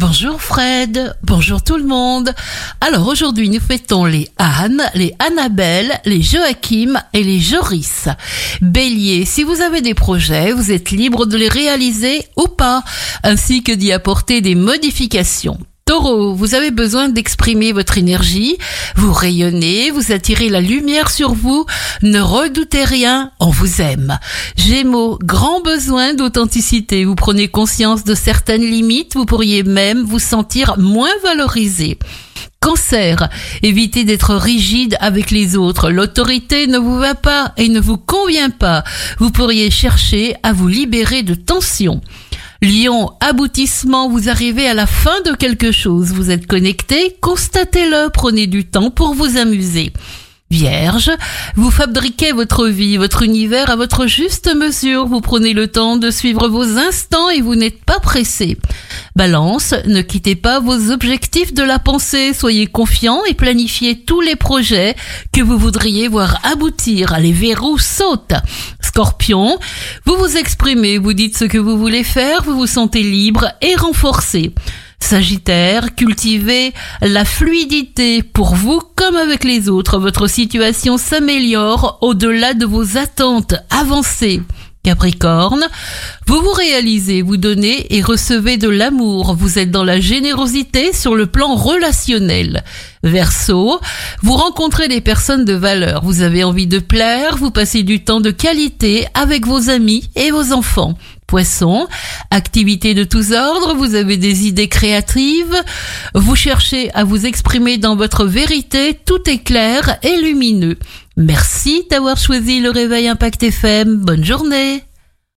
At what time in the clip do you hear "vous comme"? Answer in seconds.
78.56-79.14